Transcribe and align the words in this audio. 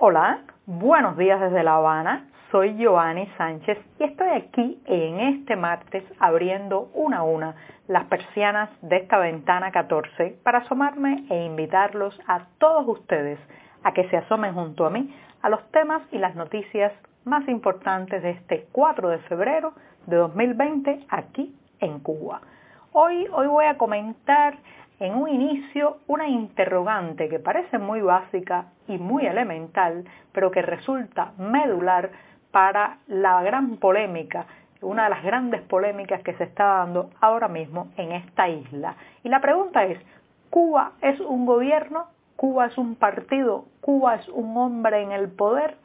Hola, 0.00 0.42
buenos 0.64 1.16
días 1.16 1.40
desde 1.40 1.64
La 1.64 1.74
Habana. 1.74 2.28
Soy 2.52 2.76
Giovanni 2.76 3.26
Sánchez 3.36 3.78
y 3.98 4.04
estoy 4.04 4.28
aquí 4.28 4.80
en 4.84 5.18
este 5.18 5.56
martes 5.56 6.04
abriendo 6.20 6.88
una 6.94 7.16
a 7.16 7.22
una 7.24 7.56
las 7.88 8.04
persianas 8.04 8.70
de 8.80 8.98
esta 8.98 9.18
ventana 9.18 9.72
14 9.72 10.38
para 10.44 10.58
asomarme 10.58 11.24
e 11.28 11.44
invitarlos 11.44 12.16
a 12.28 12.46
todos 12.58 12.86
ustedes 12.86 13.40
a 13.82 13.92
que 13.92 14.08
se 14.08 14.18
asomen 14.18 14.54
junto 14.54 14.86
a 14.86 14.90
mí 14.90 15.12
a 15.42 15.48
los 15.48 15.68
temas 15.72 16.02
y 16.12 16.18
las 16.18 16.36
noticias 16.36 16.92
más 17.24 17.48
importantes 17.48 18.22
de 18.22 18.30
este 18.30 18.68
4 18.70 19.08
de 19.08 19.18
febrero 19.18 19.72
de 20.06 20.14
2020 20.14 21.06
aquí 21.08 21.56
en 21.80 21.98
Cuba. 21.98 22.40
Hoy, 22.92 23.26
hoy 23.32 23.48
voy 23.48 23.64
a 23.64 23.76
comentar 23.76 24.58
en 25.00 25.14
un 25.14 25.28
inicio 25.28 25.98
una 26.06 26.28
interrogante 26.28 27.28
que 27.28 27.38
parece 27.38 27.78
muy 27.78 28.00
básica 28.00 28.66
y 28.86 28.98
muy 28.98 29.26
elemental, 29.26 30.04
pero 30.32 30.50
que 30.50 30.62
resulta 30.62 31.32
medular 31.38 32.10
para 32.50 32.98
la 33.06 33.42
gran 33.42 33.76
polémica, 33.76 34.46
una 34.80 35.04
de 35.04 35.10
las 35.10 35.22
grandes 35.22 35.62
polémicas 35.62 36.22
que 36.22 36.34
se 36.34 36.44
está 36.44 36.64
dando 36.64 37.10
ahora 37.20 37.48
mismo 37.48 37.88
en 37.96 38.12
esta 38.12 38.48
isla. 38.48 38.96
Y 39.22 39.28
la 39.28 39.40
pregunta 39.40 39.84
es, 39.84 39.98
¿Cuba 40.50 40.92
es 41.02 41.20
un 41.20 41.44
gobierno? 41.44 42.06
¿Cuba 42.36 42.66
es 42.66 42.78
un 42.78 42.94
partido? 42.94 43.66
¿Cuba 43.82 44.14
es 44.14 44.28
un 44.28 44.56
hombre 44.56 45.02
en 45.02 45.12
el 45.12 45.28
poder? 45.28 45.76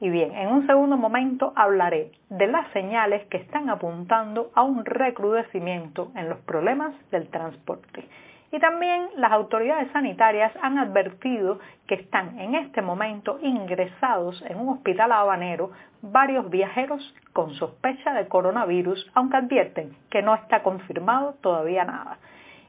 Y 0.00 0.08
bien, 0.08 0.34
en 0.34 0.48
un 0.48 0.66
segundo 0.66 0.96
momento 0.96 1.52
hablaré 1.56 2.12
de 2.30 2.46
las 2.46 2.70
señales 2.72 3.26
que 3.26 3.36
están 3.36 3.68
apuntando 3.68 4.50
a 4.54 4.62
un 4.62 4.84
recrudecimiento 4.84 6.10
en 6.14 6.28
los 6.28 6.38
problemas 6.38 6.94
del 7.10 7.28
transporte. 7.28 8.06
Y 8.50 8.58
también 8.60 9.08
las 9.16 9.32
autoridades 9.32 9.90
sanitarias 9.92 10.52
han 10.62 10.78
advertido 10.78 11.58
que 11.86 11.96
están 11.96 12.38
en 12.38 12.54
este 12.54 12.80
momento 12.80 13.38
ingresados 13.42 14.42
en 14.48 14.58
un 14.58 14.70
hospital 14.70 15.12
habanero 15.12 15.70
varios 16.00 16.48
viajeros 16.48 17.14
con 17.34 17.52
sospecha 17.54 18.14
de 18.14 18.26
coronavirus, 18.26 19.10
aunque 19.14 19.36
advierten 19.36 19.94
que 20.10 20.22
no 20.22 20.34
está 20.34 20.62
confirmado 20.62 21.34
todavía 21.42 21.84
nada. 21.84 22.18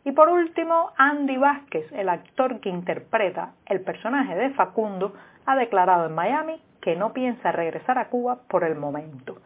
Y 0.04 0.12
por 0.12 0.30
último, 0.30 0.92
Andy 0.98 1.38
Vázquez, 1.38 1.92
el 1.94 2.10
actor 2.10 2.60
que 2.60 2.70
interpreta 2.70 3.54
el 3.66 3.82
personaje 3.82 4.36
de 4.36 4.50
Facundo, 4.52 5.14
ha 5.46 5.56
declarado 5.56 6.08
en 6.08 6.16
Miami 6.16 6.62
que 6.82 6.96
no 6.96 7.14
piensa 7.14 7.52
regresar 7.52 7.98
a 7.98 8.10
Cuba 8.10 8.40
por 8.48 8.64
el 8.64 8.76
momento. 8.76 9.38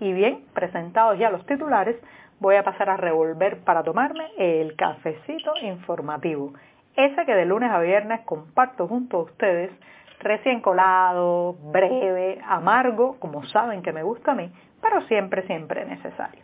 Y 0.00 0.12
bien, 0.12 0.44
presentados 0.54 1.18
ya 1.18 1.30
los 1.30 1.46
titulares, 1.46 1.96
voy 2.40 2.56
a 2.56 2.62
pasar 2.62 2.90
a 2.90 2.96
revolver 2.96 3.58
para 3.64 3.82
tomarme 3.82 4.30
el 4.36 4.76
cafecito 4.76 5.52
informativo. 5.62 6.52
Ese 6.96 7.24
que 7.24 7.34
de 7.34 7.44
lunes 7.44 7.70
a 7.70 7.80
viernes 7.80 8.20
comparto 8.24 8.86
junto 8.86 9.18
a 9.18 9.22
ustedes, 9.22 9.70
recién 10.20 10.60
colado, 10.60 11.54
breve, 11.72 12.40
amargo, 12.46 13.18
como 13.18 13.44
saben 13.46 13.82
que 13.82 13.92
me 13.92 14.02
gusta 14.02 14.32
a 14.32 14.34
mí, 14.34 14.50
pero 14.80 15.02
siempre, 15.06 15.46
siempre 15.46 15.84
necesario. 15.84 16.42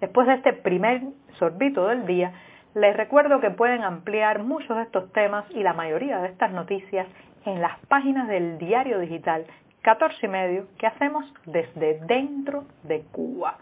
Después 0.00 0.26
de 0.26 0.34
este 0.34 0.52
primer 0.52 1.02
sorbito 1.38 1.86
del 1.86 2.06
día, 2.06 2.32
les 2.74 2.96
recuerdo 2.96 3.40
que 3.40 3.50
pueden 3.50 3.82
ampliar 3.82 4.42
muchos 4.42 4.76
de 4.76 4.82
estos 4.82 5.12
temas 5.12 5.44
y 5.50 5.62
la 5.62 5.72
mayoría 5.72 6.18
de 6.18 6.28
estas 6.28 6.50
noticias 6.50 7.06
en 7.44 7.60
las 7.60 7.78
páginas 7.86 8.26
del 8.28 8.58
diario 8.58 8.98
digital 8.98 9.46
14 9.84 10.16
y 10.24 10.28
medio 10.28 10.66
que 10.78 10.86
hacemos 10.86 11.30
desde 11.44 12.00
dentro 12.06 12.64
de 12.84 13.02
Cuba. 13.12 13.58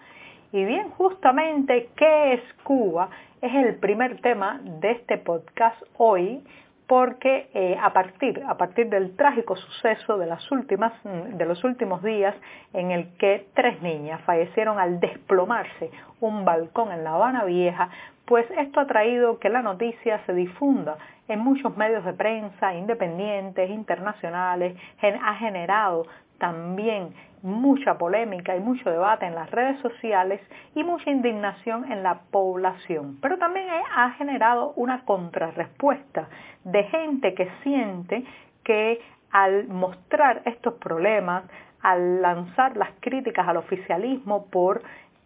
Y 0.52 0.64
bien, 0.64 0.90
justamente, 0.90 1.88
¿qué 1.96 2.34
es 2.34 2.40
Cuba? 2.62 3.10
Es 3.40 3.52
el 3.52 3.74
primer 3.74 4.20
tema 4.20 4.60
de 4.62 4.92
este 4.92 5.18
podcast 5.18 5.82
hoy 5.96 6.44
porque 6.86 7.48
eh, 7.54 7.76
a, 7.80 7.92
partir, 7.92 8.40
a 8.46 8.56
partir 8.56 8.88
del 8.88 9.16
trágico 9.16 9.56
suceso 9.56 10.16
de, 10.16 10.26
las 10.26 10.48
últimas, 10.52 10.92
de 11.02 11.44
los 11.44 11.64
últimos 11.64 12.04
días 12.04 12.36
en 12.72 12.92
el 12.92 13.16
que 13.16 13.46
tres 13.54 13.82
niñas 13.82 14.20
fallecieron 14.22 14.78
al 14.78 15.00
desplomarse 15.00 15.90
un 16.20 16.44
balcón 16.44 16.92
en 16.92 17.02
La 17.02 17.14
Habana 17.14 17.44
Vieja, 17.44 17.88
pues 18.26 18.46
esto 18.58 18.78
ha 18.78 18.86
traído 18.86 19.40
que 19.40 19.48
la 19.48 19.62
noticia 19.62 20.24
se 20.26 20.34
difunda 20.34 20.98
en 21.32 21.40
muchos 21.40 21.76
medios 21.76 22.04
de 22.04 22.12
prensa 22.12 22.74
independientes, 22.74 23.70
internacionales, 23.70 24.76
ha 25.00 25.34
generado 25.36 26.06
también 26.38 27.14
mucha 27.42 27.98
polémica 27.98 28.56
y 28.56 28.60
mucho 28.60 28.90
debate 28.90 29.26
en 29.26 29.34
las 29.34 29.50
redes 29.50 29.80
sociales 29.80 30.40
y 30.74 30.84
mucha 30.84 31.10
indignación 31.10 31.90
en 31.90 32.02
la 32.02 32.20
población. 32.30 33.18
Pero 33.20 33.38
también 33.38 33.66
ha 33.94 34.10
generado 34.12 34.72
una 34.76 35.04
contrarrespuesta 35.04 36.28
de 36.64 36.84
gente 36.84 37.34
que 37.34 37.48
siente 37.62 38.24
que 38.64 39.00
al 39.30 39.66
mostrar 39.68 40.42
estos 40.44 40.74
problemas, 40.74 41.44
al 41.80 42.22
lanzar 42.22 42.76
las 42.76 42.90
críticas 43.00 43.48
al 43.48 43.56
oficialismo 43.56 44.46
por 44.46 44.82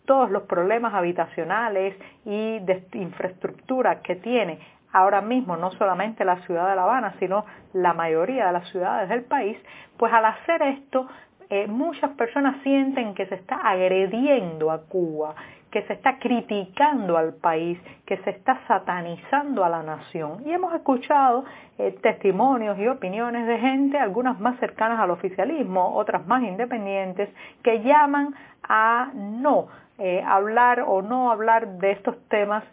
todos 0.07 0.31
los 0.31 0.45
problemas 0.45 0.95
habitacionales 0.95 1.97
y 2.25 2.61
de 2.61 2.87
infraestructura 2.93 4.01
que 4.03 4.17
tiene 4.17 4.59
ahora 4.93 5.21
mismo 5.21 5.57
no 5.57 5.71
solamente 5.73 6.25
la 6.25 6.37
ciudad 6.47 6.69
de 6.69 6.77
La 6.77 6.85
Habana, 6.85 7.15
sino 7.19 7.45
la 7.73 7.93
mayoría 7.93 8.47
de 8.47 8.53
las 8.53 8.69
ciudades 8.71 9.09
del 9.09 9.25
país, 9.25 9.59
pues 9.97 10.13
al 10.13 10.25
hacer 10.25 10.63
esto 10.63 11.07
eh, 11.49 11.69
muchas 11.69 12.11
personas 12.13 12.57
sienten 12.65 13.15
que 13.15 13.27
se 13.27 13.37
está 13.37 13.57
agrediendo 13.57 14.73
a 14.73 14.83
Cuba, 14.83 15.35
que 15.71 15.83
se 15.83 15.93
está 15.93 16.19
criticando 16.19 17.17
al 17.17 17.35
país, 17.35 17.79
que 18.05 18.17
se 18.19 18.31
está 18.31 18.59
satanizando 18.67 19.65
a 19.65 19.69
la 19.69 19.83
nación. 19.85 20.43
Y 20.45 20.53
hemos 20.53 20.75
escuchado 20.75 21.45
eh, 21.79 21.97
testimonios 22.03 22.77
y 22.79 22.89
opiniones 22.89 23.47
de 23.47 23.59
gente, 23.59 23.97
algunas 23.97 24.41
más 24.41 24.59
cercanas 24.59 24.99
al 24.99 25.11
oficialismo, 25.13 25.95
otras 25.95 26.27
más 26.27 26.43
independientes, 26.43 27.29
que 27.63 27.81
llaman 27.83 28.35
a 28.65 29.11
no 29.15 29.69
eh, 29.99 30.25
hablar 30.27 30.81
o 30.85 31.01
no 31.01 31.31
hablar 31.31 31.79
de 31.79 31.93
estos 31.93 32.17
temas 32.29 32.65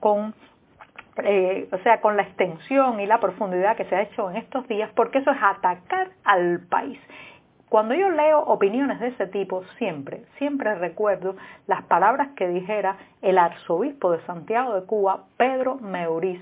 con 0.00 0.34
o 1.18 1.78
sea, 1.78 2.00
con 2.00 2.16
la 2.16 2.22
extensión 2.22 3.00
y 3.00 3.06
la 3.06 3.18
profundidad 3.18 3.76
que 3.76 3.84
se 3.86 3.96
ha 3.96 4.02
hecho 4.02 4.30
en 4.30 4.36
estos 4.36 4.66
días, 4.68 4.90
porque 4.94 5.18
eso 5.18 5.30
es 5.30 5.38
atacar 5.42 6.10
al 6.24 6.60
país. 6.68 6.98
Cuando 7.68 7.94
yo 7.94 8.08
leo 8.08 8.40
opiniones 8.40 8.98
de 9.00 9.08
ese 9.08 9.26
tipo, 9.26 9.62
siempre, 9.76 10.22
siempre 10.38 10.74
recuerdo 10.76 11.36
las 11.66 11.82
palabras 11.82 12.28
que 12.34 12.48
dijera 12.48 12.96
el 13.20 13.36
arzobispo 13.36 14.12
de 14.12 14.20
Santiago 14.24 14.74
de 14.74 14.86
Cuba, 14.86 15.24
Pedro 15.36 15.74
Meuriz, 15.76 16.40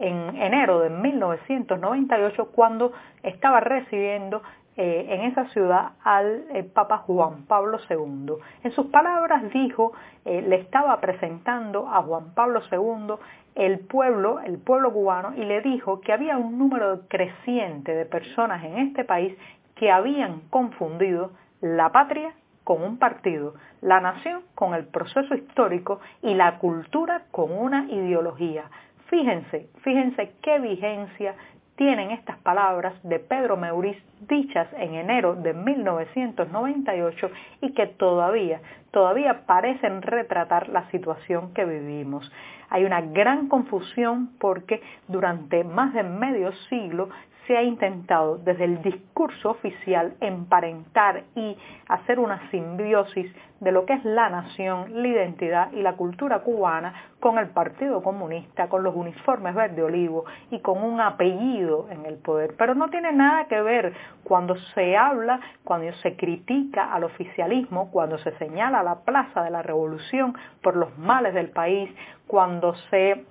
en 0.00 0.34
enero 0.36 0.80
de 0.80 0.90
1998, 0.90 2.50
cuando 2.50 2.92
estaba 3.22 3.60
recibiendo 3.60 4.42
eh, 4.76 5.06
en 5.08 5.20
esa 5.22 5.46
ciudad 5.50 5.92
al 6.02 6.46
eh, 6.52 6.64
Papa 6.64 6.98
Juan 6.98 7.44
Pablo 7.46 7.78
II. 7.88 8.34
En 8.64 8.72
sus 8.72 8.86
palabras 8.86 9.52
dijo, 9.52 9.92
eh, 10.24 10.42
le 10.42 10.56
estaba 10.56 11.00
presentando 11.00 11.88
a 11.88 12.02
Juan 12.02 12.34
Pablo 12.34 12.60
II 12.72 13.14
el 13.54 13.78
pueblo, 13.80 14.40
el 14.40 14.58
pueblo 14.58 14.92
cubano, 14.92 15.32
y 15.36 15.44
le 15.44 15.60
dijo 15.60 16.00
que 16.00 16.12
había 16.12 16.38
un 16.38 16.58
número 16.58 17.02
creciente 17.08 17.94
de 17.94 18.04
personas 18.04 18.64
en 18.64 18.78
este 18.78 19.04
país 19.04 19.36
que 19.76 19.92
habían 19.92 20.40
confundido 20.50 21.30
la 21.60 21.92
patria 21.92 22.34
con 22.64 22.82
un 22.82 22.98
partido, 22.98 23.54
la 23.80 24.00
nación 24.00 24.42
con 24.54 24.74
el 24.74 24.86
proceso 24.86 25.34
histórico 25.34 26.00
y 26.22 26.34
la 26.34 26.58
cultura 26.58 27.26
con 27.30 27.52
una 27.52 27.84
ideología. 27.84 28.64
Fíjense, 29.06 29.68
fíjense 29.82 30.32
qué 30.42 30.58
vigencia 30.58 31.36
tienen 31.76 32.10
estas 32.12 32.38
palabras 32.38 32.94
de 33.02 33.18
Pedro 33.18 33.56
Meuriz 33.56 33.96
dichas 34.28 34.68
en 34.78 34.94
enero 34.94 35.34
de 35.34 35.54
1998 35.54 37.30
y 37.62 37.72
que 37.72 37.86
todavía, 37.86 38.60
todavía 38.90 39.44
parecen 39.46 40.02
retratar 40.02 40.68
la 40.68 40.88
situación 40.90 41.52
que 41.52 41.64
vivimos. 41.64 42.30
Hay 42.74 42.84
una 42.84 43.02
gran 43.02 43.46
confusión 43.46 44.30
porque 44.40 44.82
durante 45.06 45.62
más 45.62 45.94
de 45.94 46.02
medio 46.02 46.50
siglo 46.68 47.08
se 47.46 47.56
ha 47.56 47.62
intentado 47.62 48.38
desde 48.38 48.64
el 48.64 48.82
discurso 48.82 49.50
oficial 49.50 50.14
emparentar 50.20 51.22
y 51.36 51.56
hacer 51.88 52.18
una 52.18 52.50
simbiosis 52.50 53.30
de 53.60 53.72
lo 53.72 53.86
que 53.86 53.94
es 53.94 54.04
la 54.04 54.28
nación, 54.28 55.02
la 55.02 55.08
identidad 55.08 55.72
y 55.72 55.82
la 55.82 55.94
cultura 55.94 56.40
cubana 56.40 56.94
con 57.20 57.38
el 57.38 57.48
Partido 57.48 58.02
Comunista, 58.02 58.68
con 58.68 58.82
los 58.82 58.94
uniformes 58.94 59.54
verde 59.54 59.82
olivo 59.82 60.24
y 60.50 60.60
con 60.60 60.82
un 60.82 61.00
apellido 61.00 61.86
en 61.90 62.04
el 62.04 62.16
poder. 62.16 62.54
Pero 62.58 62.74
no 62.74 62.88
tiene 62.88 63.12
nada 63.12 63.46
que 63.46 63.60
ver 63.62 63.94
cuando 64.24 64.56
se 64.74 64.96
habla, 64.96 65.40
cuando 65.64 65.92
se 66.02 66.16
critica 66.16 66.92
al 66.92 67.04
oficialismo, 67.04 67.90
cuando 67.90 68.18
se 68.18 68.32
señala 68.38 68.82
la 68.82 68.96
plaza 69.00 69.42
de 69.42 69.50
la 69.50 69.62
revolución 69.62 70.34
por 70.62 70.76
los 70.76 70.98
males 70.98 71.34
del 71.34 71.50
país, 71.50 71.90
cuando 72.26 72.63
se 72.88 73.24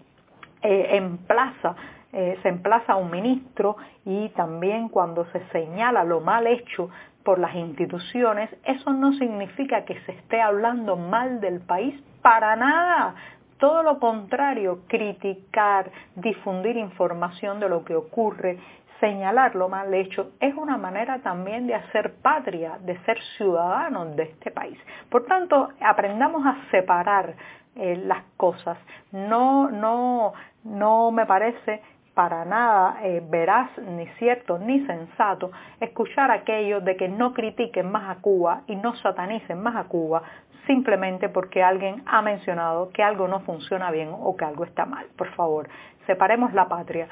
eh, 0.61 0.87
emplaza 0.91 1.75
eh, 2.15 2.37
se 2.43 2.49
emplaza 2.49 2.93
a 2.93 2.95
un 2.95 3.09
ministro 3.09 3.75
y 4.05 4.29
también 4.29 4.87
cuando 4.87 5.25
se 5.31 5.43
señala 5.47 6.03
lo 6.03 6.21
mal 6.21 6.45
hecho 6.45 6.91
por 7.23 7.39
las 7.39 7.55
instituciones, 7.55 8.51
eso 8.65 8.93
no 8.93 9.13
significa 9.13 9.83
que 9.83 9.99
se 10.01 10.11
esté 10.11 10.39
hablando 10.39 10.95
mal 10.95 11.41
del 11.41 11.59
país 11.61 11.99
para 12.21 12.55
nada. 12.55 13.15
Todo 13.57 13.81
lo 13.81 13.97
contrario, 13.97 14.81
criticar, 14.87 15.89
difundir 16.15 16.77
información 16.77 17.59
de 17.59 17.69
lo 17.69 17.83
que 17.83 17.95
ocurre, 17.95 18.59
señalar 18.99 19.55
lo 19.55 19.67
mal 19.67 19.91
hecho, 19.91 20.33
es 20.39 20.53
una 20.53 20.77
manera 20.77 21.17
también 21.23 21.65
de 21.65 21.73
hacer 21.73 22.13
patria, 22.21 22.77
de 22.81 22.95
ser 23.05 23.17
ciudadanos 23.37 24.15
de 24.15 24.23
este 24.23 24.51
país. 24.51 24.77
Por 25.09 25.25
tanto, 25.25 25.69
aprendamos 25.81 26.45
a 26.45 26.57
separar 26.69 27.33
eh, 27.75 28.01
las 28.05 28.23
cosas. 28.37 28.77
No, 29.11 29.69
no, 29.69 30.33
no 30.63 31.11
me 31.11 31.25
parece 31.25 31.81
para 32.13 32.45
nada 32.45 32.99
eh, 33.03 33.23
veraz, 33.27 33.69
ni 33.79 34.05
cierto, 34.19 34.59
ni 34.59 34.85
sensato 34.85 35.51
escuchar 35.79 36.29
aquello 36.31 36.79
de 36.81 36.95
que 36.95 37.09
no 37.09 37.33
critiquen 37.33 37.91
más 37.91 38.17
a 38.17 38.21
Cuba 38.21 38.61
y 38.67 38.75
no 38.75 38.95
satanicen 38.97 39.61
más 39.61 39.75
a 39.75 39.85
Cuba 39.85 40.21
simplemente 40.67 41.29
porque 41.29 41.63
alguien 41.63 42.03
ha 42.05 42.21
mencionado 42.21 42.89
que 42.89 43.03
algo 43.03 43.27
no 43.27 43.41
funciona 43.41 43.91
bien 43.91 44.09
o 44.11 44.35
que 44.35 44.45
algo 44.45 44.63
está 44.63 44.85
mal. 44.85 45.05
Por 45.17 45.29
favor, 45.35 45.67
separemos 46.05 46.53
la 46.53 46.67
patria, 46.67 47.07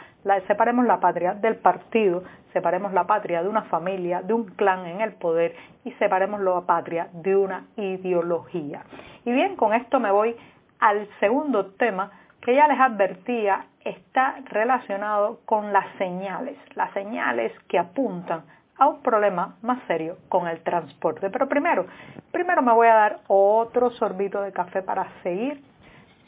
separemos 0.47 0.85
la 0.85 0.99
patria 0.99 1.33
del 1.33 1.57
partido, 1.57 2.23
separemos 2.53 2.93
la 2.93 3.05
patria 3.05 3.41
de 3.41 3.49
una 3.49 3.63
familia, 3.63 4.21
de 4.21 4.33
un 4.33 4.45
clan 4.45 4.85
en 4.85 5.01
el 5.01 5.13
poder 5.13 5.55
y 5.83 5.91
separemos 5.93 6.41
la 6.41 6.61
patria 6.61 7.09
de 7.13 7.35
una 7.35 7.65
ideología. 7.75 8.83
Y 9.25 9.31
bien, 9.31 9.55
con 9.55 9.73
esto 9.73 9.99
me 9.99 10.11
voy 10.11 10.35
al 10.79 11.07
segundo 11.19 11.67
tema 11.73 12.11
que 12.41 12.55
ya 12.55 12.67
les 12.67 12.79
advertía 12.79 13.65
está 13.83 14.35
relacionado 14.45 15.39
con 15.45 15.73
las 15.73 15.85
señales, 15.97 16.57
las 16.75 16.91
señales 16.93 17.51
que 17.67 17.79
apuntan 17.79 18.43
a 18.77 18.87
un 18.87 19.01
problema 19.01 19.55
más 19.61 19.79
serio 19.87 20.17
con 20.29 20.47
el 20.47 20.61
transporte. 20.61 21.29
Pero 21.29 21.47
primero, 21.47 21.85
primero 22.31 22.61
me 22.61 22.73
voy 22.73 22.87
a 22.87 22.95
dar 22.95 23.19
otro 23.27 23.91
sorbito 23.91 24.41
de 24.41 24.51
café 24.51 24.81
para 24.81 25.07
seguir 25.23 25.63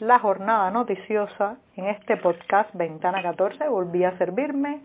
la 0.00 0.18
jornada 0.18 0.70
noticiosa 0.70 1.56
en 1.76 1.86
este 1.86 2.16
podcast 2.16 2.74
Ventana 2.74 3.22
14. 3.22 3.68
Volví 3.68 4.04
a 4.04 4.16
servirme. 4.18 4.80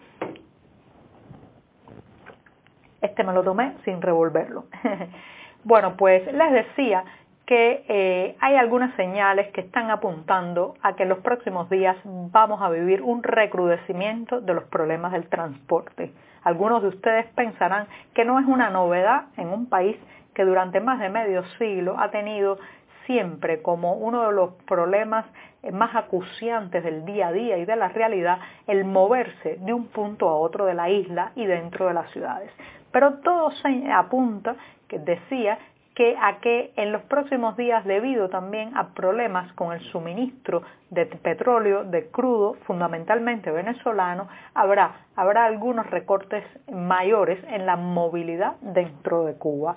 Este 3.01 3.23
me 3.23 3.33
lo 3.33 3.43
tomé 3.43 3.75
sin 3.85 4.01
revolverlo. 4.01 4.65
bueno, 5.63 5.95
pues 5.97 6.31
les 6.31 6.51
decía 6.51 7.03
que 7.49 7.83
eh, 7.87 8.35
hay 8.41 8.57
algunas 8.57 8.95
señales 8.95 9.51
que 9.53 9.61
están 9.61 9.89
apuntando 9.89 10.75
a 10.83 10.95
que 10.95 11.01
en 11.01 11.09
los 11.09 11.17
próximos 11.17 11.67
días 11.67 11.97
vamos 12.03 12.61
a 12.61 12.69
vivir 12.69 13.01
un 13.01 13.23
recrudecimiento 13.23 14.39
de 14.39 14.53
los 14.53 14.65
problemas 14.65 15.13
del 15.13 15.27
transporte. 15.29 16.13
Algunos 16.43 16.83
de 16.83 16.89
ustedes 16.89 17.25
pensarán 17.33 17.87
que 18.13 18.23
no 18.23 18.39
es 18.39 18.45
una 18.45 18.69
novedad 18.69 19.29
en 19.35 19.47
un 19.47 19.67
país 19.67 19.97
que 20.35 20.45
durante 20.45 20.79
más 20.79 20.99
de 20.99 21.09
medio 21.09 21.43
siglo 21.57 21.99
ha 21.99 22.11
tenido 22.11 22.59
siempre 23.07 23.63
como 23.63 23.93
uno 23.93 24.27
de 24.27 24.31
los 24.31 24.53
problemas 24.67 25.25
más 25.73 25.95
acuciantes 25.95 26.83
del 26.83 27.03
día 27.03 27.29
a 27.29 27.31
día 27.31 27.57
y 27.57 27.65
de 27.65 27.75
la 27.75 27.87
realidad 27.87 28.37
el 28.67 28.85
moverse 28.85 29.57
de 29.59 29.73
un 29.73 29.87
punto 29.87 30.29
a 30.29 30.35
otro 30.35 30.67
de 30.67 30.75
la 30.75 30.91
isla 30.91 31.31
y 31.35 31.47
dentro 31.47 31.87
de 31.87 31.95
las 31.95 32.11
ciudades. 32.11 32.51
Pero 32.91 33.15
todo 33.23 33.49
se 33.49 33.91
apunta, 33.91 34.55
que 34.87 34.99
decía, 34.99 35.57
que 35.99 36.15
a 36.17 36.39
que 36.39 36.71
en 36.77 36.93
los 36.93 37.01
próximos 37.01 37.57
días, 37.57 37.83
debido 37.83 38.29
también 38.29 38.71
a 38.77 38.93
problemas 38.93 39.51
con 39.51 39.73
el 39.73 39.81
suministro 39.91 40.61
de 40.89 41.05
petróleo, 41.05 41.83
de 41.83 42.07
crudo, 42.07 42.53
fundamentalmente 42.65 43.51
venezolano, 43.51 44.29
habrá, 44.53 44.93
habrá 45.17 45.43
algunos 45.43 45.85
recortes 45.87 46.45
mayores 46.71 47.43
en 47.49 47.65
la 47.65 47.75
movilidad 47.75 48.53
dentro 48.61 49.25
de 49.25 49.33
Cuba. 49.33 49.75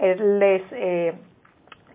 Eh, 0.00 0.14
les 0.14 0.62
eh, 0.70 1.14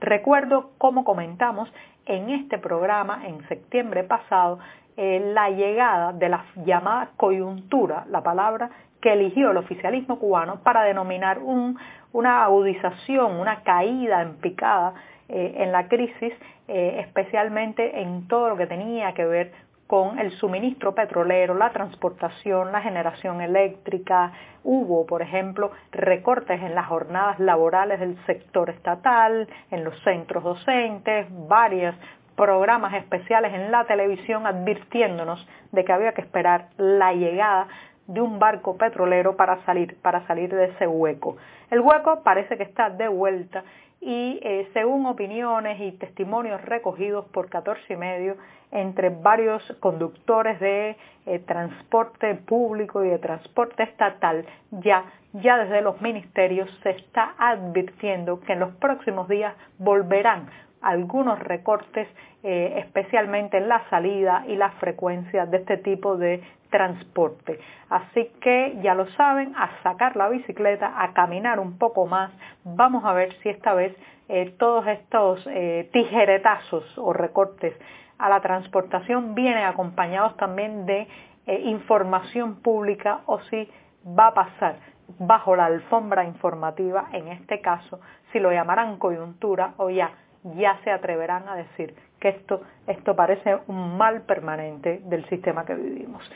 recuerdo, 0.01 0.71
como 0.77 1.05
comentamos 1.05 1.71
en 2.07 2.31
este 2.31 2.57
programa 2.57 3.25
en 3.25 3.47
septiembre 3.47 4.03
pasado, 4.03 4.59
eh, 4.97 5.31
la 5.33 5.49
llegada 5.49 6.11
de 6.11 6.27
la 6.27 6.43
llamada 6.65 7.11
coyuntura, 7.15 8.03
la 8.09 8.21
palabra 8.21 8.69
que 9.01 9.13
eligió 9.13 9.51
el 9.51 9.57
oficialismo 9.57 10.19
cubano 10.19 10.61
para 10.63 10.83
denominar 10.83 11.39
una 11.39 12.43
agudización, 12.43 13.39
una 13.39 13.63
caída 13.63 14.21
en 14.21 14.35
picada 14.35 14.93
eh, 15.29 15.55
en 15.57 15.71
la 15.71 15.87
crisis, 15.87 16.33
eh, 16.67 17.01
especialmente 17.05 18.01
en 18.01 18.27
todo 18.27 18.49
lo 18.49 18.57
que 18.57 18.67
tenía 18.67 19.13
que 19.13 19.25
ver 19.25 19.51
con 19.89 20.19
el 20.19 20.31
suministro 20.33 20.93
petrolero, 20.93 21.55
la 21.55 21.71
transportación, 21.71 22.71
la 22.71 22.81
generación 22.81 23.41
eléctrica. 23.41 24.31
Hubo, 24.63 25.07
por 25.07 25.23
ejemplo, 25.23 25.71
recortes 25.91 26.61
en 26.61 26.75
las 26.75 26.85
jornadas 26.85 27.39
laborales 27.39 27.99
del 27.99 28.15
sector 28.27 28.69
estatal, 28.69 29.47
en 29.71 29.83
los 29.83 29.99
centros 30.03 30.43
docentes, 30.43 31.25
varios 31.47 31.95
programas 32.35 32.93
especiales 32.93 33.51
en 33.53 33.71
la 33.71 33.85
televisión 33.85 34.45
advirtiéndonos 34.45 35.45
de 35.71 35.83
que 35.83 35.91
había 35.91 36.13
que 36.13 36.21
esperar 36.21 36.69
la 36.77 37.11
llegada 37.13 37.67
de 38.09 38.21
un 38.21 38.39
barco 38.39 38.75
petrolero 38.75 39.35
para 39.35 39.63
salir, 39.65 39.95
para 40.01 40.25
salir 40.25 40.53
de 40.53 40.65
ese 40.65 40.87
hueco. 40.87 41.37
El 41.69 41.79
hueco 41.81 42.23
parece 42.23 42.57
que 42.57 42.63
está 42.63 42.89
de 42.89 43.07
vuelta 43.07 43.63
y 44.01 44.39
eh, 44.41 44.67
según 44.73 45.05
opiniones 45.05 45.79
y 45.79 45.91
testimonios 45.91 46.59
recogidos 46.65 47.25
por 47.27 47.49
14 47.49 47.93
y 47.93 47.95
medio 47.97 48.37
entre 48.71 49.09
varios 49.09 49.63
conductores 49.79 50.59
de 50.59 50.97
eh, 51.27 51.39
transporte 51.39 52.33
público 52.33 53.03
y 53.03 53.09
de 53.09 53.19
transporte 53.19 53.83
estatal, 53.83 54.43
ya, 54.71 55.05
ya 55.33 55.57
desde 55.57 55.81
los 55.81 56.01
ministerios 56.01 56.69
se 56.81 56.91
está 56.91 57.35
advirtiendo 57.37 58.39
que 58.39 58.53
en 58.53 58.59
los 58.59 58.73
próximos 58.75 59.27
días 59.27 59.53
volverán 59.77 60.49
algunos 60.81 61.39
recortes, 61.39 62.07
eh, 62.43 62.75
especialmente 62.77 63.57
en 63.57 63.67
la 63.67 63.87
salida 63.89 64.43
y 64.47 64.55
la 64.55 64.71
frecuencia 64.71 65.45
de 65.45 65.57
este 65.57 65.77
tipo 65.77 66.17
de 66.17 66.41
transporte. 66.69 67.59
Así 67.89 68.31
que 68.41 68.77
ya 68.81 68.93
lo 68.93 69.07
saben, 69.11 69.55
a 69.55 69.81
sacar 69.83 70.15
la 70.15 70.29
bicicleta, 70.29 71.01
a 71.01 71.13
caminar 71.13 71.59
un 71.59 71.77
poco 71.77 72.05
más. 72.05 72.31
Vamos 72.63 73.03
a 73.05 73.13
ver 73.13 73.33
si 73.41 73.49
esta 73.49 73.73
vez 73.73 73.95
eh, 74.27 74.53
todos 74.57 74.85
estos 74.87 75.45
eh, 75.47 75.89
tijeretazos 75.91 76.97
o 76.97 77.13
recortes 77.13 77.73
a 78.17 78.29
la 78.29 78.41
transportación 78.41 79.33
vienen 79.33 79.63
acompañados 79.63 80.35
también 80.37 80.85
de 80.85 81.07
información 81.47 82.61
pública 82.61 83.21
o 83.25 83.39
si 83.39 83.67
va 84.05 84.27
a 84.27 84.33
pasar 84.35 84.75
bajo 85.17 85.55
la 85.55 85.65
alfombra 85.65 86.23
informativa, 86.25 87.07
en 87.13 87.29
este 87.29 87.61
caso, 87.61 87.99
si 88.31 88.39
lo 88.39 88.51
llamarán 88.51 88.97
coyuntura 88.97 89.73
o 89.77 89.89
ya 89.89 90.11
ya 90.43 90.79
se 90.83 90.91
atreverán 90.91 91.47
a 91.47 91.55
decir 91.55 91.95
que 92.19 92.29
esto, 92.29 92.61
esto 92.87 93.15
parece 93.15 93.59
un 93.67 93.97
mal 93.97 94.21
permanente 94.21 95.01
del 95.05 95.27
sistema 95.29 95.65
que 95.65 95.75
vivimos. 95.75 96.29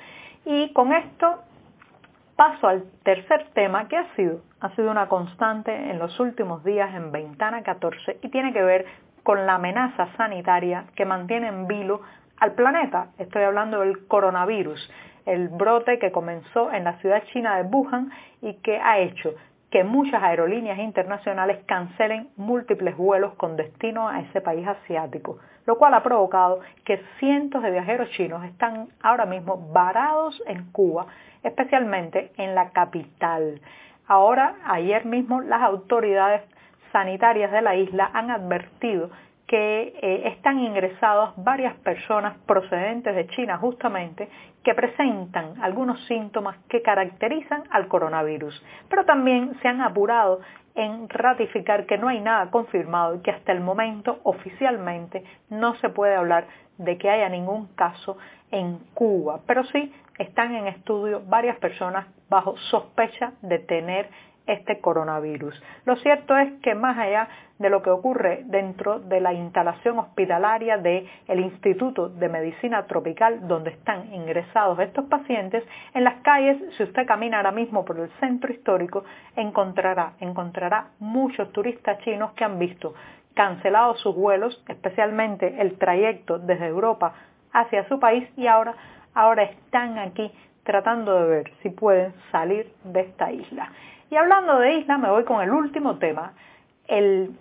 Y 0.46 0.72
con 0.74 0.94
esto 0.94 1.44
paso 2.36 2.68
al 2.68 2.84
tercer 3.04 3.48
tema 3.54 3.88
que 3.88 3.98
ha 3.98 4.16
sido, 4.16 4.42
ha 4.60 4.70
sido 4.76 4.92
una 4.92 5.08
constante 5.08 5.74
en 5.74 6.00
los 6.00 6.20
últimos 6.20 6.64
días 6.64 6.94
en 6.96 7.12
Ventana 7.12 7.62
14 7.64 8.20
y 8.22 8.30
tiene 8.30 8.54
que 8.54 8.64
ver 8.64 8.86
con 9.24 9.46
la 9.46 9.56
amenaza 9.56 10.10
sanitaria 10.18 10.86
que 10.96 11.06
mantiene 11.06 11.48
en 11.48 11.68
vilo 11.68 12.02
al 12.38 12.54
planeta. 12.54 13.08
Estoy 13.18 13.44
hablando 13.44 13.80
del 13.80 14.08
coronavirus, 14.08 14.92
el 15.26 15.48
brote 15.50 16.00
que 16.00 16.12
comenzó 16.12 16.72
en 16.72 16.84
la 16.84 16.94
ciudad 17.00 17.24
china 17.32 17.58
de 17.58 17.64
Wuhan 17.64 18.12
y 18.42 18.56
que 18.56 18.78
ha 18.78 19.00
hecho 19.00 19.34
que 19.74 19.84
muchas 19.84 20.22
aerolíneas 20.22 20.78
internacionales 20.78 21.64
cancelen 21.66 22.30
múltiples 22.38 22.96
vuelos 22.96 23.34
con 23.34 23.58
destino 23.58 24.08
a 24.08 24.20
ese 24.20 24.40
país 24.40 24.68
asiático, 24.68 25.40
lo 25.66 25.80
cual 25.80 25.96
ha 25.96 26.04
provocado 26.04 26.60
que 26.86 27.02
cientos 27.18 27.64
de 27.64 27.72
viajeros 27.72 28.08
chinos 28.12 28.46
están 28.46 28.90
ahora 29.02 29.26
mismo 29.26 29.58
varados 29.74 30.40
en 30.46 30.72
Cuba, 30.72 31.08
especialmente 31.42 32.32
en 32.38 32.54
la 32.54 32.70
capital. 32.70 33.62
Ahora, 34.06 34.58
ayer 34.66 35.06
mismo, 35.06 35.42
las 35.42 35.64
autoridades 35.64 36.44
sanitarias 36.92 37.52
de 37.52 37.64
la 37.64 37.76
isla 37.76 38.12
han 38.14 38.30
advertido 38.30 39.10
que 39.48 39.94
eh, 40.02 40.28
están 40.28 40.60
ingresados 40.60 41.34
varias 41.38 41.76
personas 41.76 42.38
procedentes 42.46 43.16
de 43.16 43.28
China 43.28 43.58
justamente 43.58 44.30
que 44.64 44.74
presentan 44.74 45.62
algunos 45.62 46.00
síntomas 46.08 46.58
que 46.70 46.82
caracterizan 46.82 47.64
al 47.70 47.88
coronavirus, 47.88 48.64
pero 48.90 49.06
también 49.06 49.54
se 49.62 49.68
han 49.68 49.82
apurado 49.82 50.40
en 50.76 51.08
ratificar 51.10 51.86
que 51.86 51.98
no 51.98 52.08
hay 52.08 52.20
nada 52.22 52.50
confirmado 52.50 53.16
y 53.16 53.20
que 53.20 53.32
hasta 53.32 53.52
el 53.52 53.60
momento 53.60 54.20
oficialmente 54.24 55.24
no 55.50 55.76
se 55.76 55.90
puede 55.90 56.16
hablar 56.16 56.48
de 56.78 56.98
que 56.98 57.10
haya 57.10 57.30
ningún 57.30 57.68
caso 57.76 58.18
en 58.50 58.80
Cuba, 58.94 59.42
pero 59.46 59.64
sí 59.66 59.94
están 60.18 60.56
en 60.56 60.68
estudio 60.68 61.22
varias 61.28 61.58
personas 61.58 62.08
bajo 62.30 62.58
sospecha 62.72 63.34
de 63.42 63.60
tener 63.60 64.10
este 64.46 64.80
coronavirus. 64.82 65.62
Lo 65.86 65.96
cierto 65.98 66.38
es 66.38 66.52
que 66.62 66.76
más 66.76 66.98
allá 66.98 67.28
de 67.60 67.70
lo 67.70 67.82
que 67.82 67.90
ocurre 67.90 68.44
dentro 68.46 69.00
de 69.00 69.22
la 69.22 69.34
instalación 69.34 70.00
hospitalaria 70.00 70.78
del 70.78 71.08
Instituto 71.40 72.10
de 72.10 72.28
Medicina 72.28 72.86
Tropical 72.88 73.48
donde 73.48 73.72
están 73.72 74.14
ingresados 74.14 74.80
estos 74.80 75.06
pacientes, 75.06 75.64
en 75.94 76.04
las 76.04 76.16
calles, 76.22 76.58
si 76.76 76.84
usted 76.84 77.06
camina 77.06 77.38
ahora 77.38 77.52
mismo 77.52 77.86
por 77.86 78.00
el 78.00 78.10
centro 78.20 78.52
histórico, 78.52 79.06
encontrará, 79.36 80.14
encontrará 80.20 80.88
muchos 81.00 81.52
turistas 81.52 82.00
chinos 82.00 82.34
que 82.34 82.44
han 82.44 82.60
visto 82.60 82.94
cancelados 83.34 84.00
sus 84.02 84.16
vuelos, 84.16 84.64
especialmente 84.68 85.62
el 85.62 85.78
trayecto 85.78 86.40
desde 86.40 86.68
Europa 86.68 87.14
hacia 87.52 87.88
su 87.88 88.00
país 88.00 88.28
y 88.38 88.48
ahora, 88.48 88.76
ahora 89.14 89.44
están 89.44 89.98
aquí 89.98 90.32
tratando 90.64 91.20
de 91.20 91.30
ver 91.30 91.52
si 91.62 91.70
pueden 91.70 92.14
salir 92.32 92.72
de 92.84 93.02
esta 93.02 93.32
isla. 93.32 93.72
Y 94.14 94.16
hablando 94.16 94.60
de 94.60 94.76
isla, 94.76 95.00
me 95.00 95.10
voy 95.10 95.24
con 95.24 95.42
el 95.42 95.50
último 95.50 95.98
tema. 95.98 96.34
El 96.88 97.36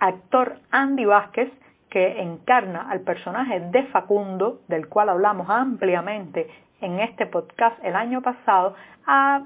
actor 0.00 0.56
Andy 0.72 1.04
Vázquez, 1.04 1.48
que 1.90 2.20
encarna 2.20 2.90
al 2.90 3.02
personaje 3.02 3.60
de 3.60 3.84
Facundo, 3.84 4.62
del 4.66 4.88
cual 4.88 5.10
hablamos 5.10 5.48
ampliamente 5.48 6.50
en 6.80 6.98
este 6.98 7.26
podcast 7.26 7.78
el 7.84 7.94
año 7.94 8.20
pasado, 8.20 8.74
ha, 9.06 9.42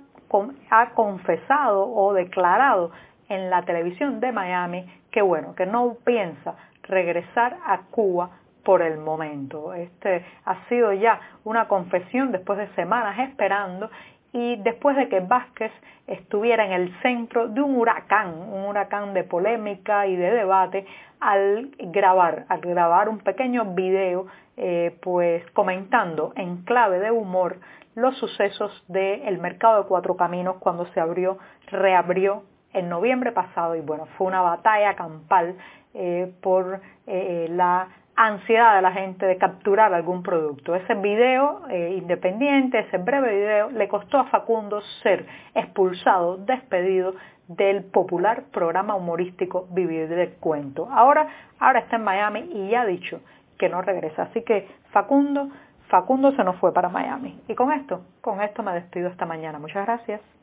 ha 0.70 0.90
confesado 0.94 1.94
o 1.94 2.14
declarado 2.14 2.90
en 3.28 3.50
la 3.50 3.60
televisión 3.66 4.20
de 4.20 4.32
Miami 4.32 4.86
que 5.10 5.20
bueno, 5.20 5.54
que 5.54 5.66
no 5.66 5.98
piensa 6.06 6.54
regresar 6.84 7.58
a 7.66 7.80
Cuba 7.90 8.30
por 8.64 8.80
el 8.80 8.96
momento. 8.96 9.74
Este 9.74 10.24
ha 10.46 10.66
sido 10.70 10.94
ya 10.94 11.20
una 11.44 11.68
confesión 11.68 12.32
después 12.32 12.58
de 12.58 12.68
semanas 12.76 13.18
esperando 13.18 13.90
y 14.36 14.56
después 14.56 14.94
de 14.96 15.08
que 15.08 15.20
Vázquez 15.20 15.72
estuviera 16.06 16.66
en 16.66 16.72
el 16.72 17.00
centro 17.00 17.48
de 17.48 17.62
un 17.62 17.74
huracán, 17.74 18.34
un 18.34 18.66
huracán 18.66 19.14
de 19.14 19.24
polémica 19.24 20.06
y 20.06 20.14
de 20.14 20.30
debate, 20.30 20.84
al 21.20 21.70
grabar, 21.78 22.44
al 22.50 22.60
grabar 22.60 23.08
un 23.08 23.20
pequeño 23.20 23.64
video, 23.74 24.26
eh, 24.58 24.94
pues 25.00 25.50
comentando 25.52 26.34
en 26.36 26.64
clave 26.64 27.00
de 27.00 27.10
humor 27.10 27.56
los 27.94 28.14
sucesos 28.18 28.84
del 28.88 29.38
mercado 29.38 29.82
de 29.82 29.88
Cuatro 29.88 30.18
Caminos 30.18 30.56
cuando 30.58 30.84
se 30.88 31.00
abrió, 31.00 31.38
reabrió 31.68 32.42
en 32.74 32.90
noviembre 32.90 33.32
pasado. 33.32 33.74
Y 33.74 33.80
bueno, 33.80 34.04
fue 34.18 34.26
una 34.26 34.42
batalla 34.42 34.96
campal 34.96 35.56
eh, 35.94 36.30
por 36.42 36.82
eh, 37.06 37.46
la 37.48 37.88
ansiedad 38.16 38.76
de 38.76 38.82
la 38.82 38.92
gente 38.92 39.26
de 39.26 39.36
capturar 39.36 39.92
algún 39.92 40.22
producto. 40.22 40.74
Ese 40.74 40.94
video 40.94 41.62
eh, 41.68 41.94
independiente, 41.98 42.80
ese 42.80 42.98
breve 42.98 43.36
video, 43.36 43.70
le 43.70 43.88
costó 43.88 44.18
a 44.18 44.24
Facundo 44.24 44.80
ser 45.02 45.26
expulsado, 45.54 46.38
despedido 46.38 47.14
del 47.48 47.84
popular 47.84 48.44
programa 48.52 48.94
humorístico 48.96 49.68
Vivir 49.70 50.08
del 50.08 50.32
Cuento. 50.34 50.88
Ahora, 50.90 51.28
ahora 51.58 51.80
está 51.80 51.96
en 51.96 52.04
Miami 52.04 52.50
y 52.52 52.70
ya 52.70 52.82
ha 52.82 52.86
dicho 52.86 53.20
que 53.58 53.68
no 53.68 53.82
regresa. 53.82 54.24
Así 54.24 54.42
que 54.42 54.66
Facundo, 54.90 55.50
Facundo 55.88 56.32
se 56.32 56.42
nos 56.42 56.56
fue 56.56 56.72
para 56.72 56.88
Miami. 56.88 57.40
Y 57.48 57.54
con 57.54 57.70
esto, 57.72 58.02
con 58.20 58.40
esto 58.40 58.62
me 58.62 58.72
despido 58.72 59.08
esta 59.08 59.26
mañana. 59.26 59.58
Muchas 59.58 59.86
gracias. 59.86 60.35